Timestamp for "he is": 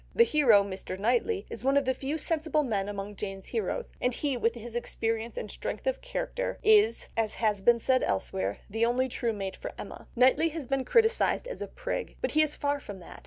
12.31-12.55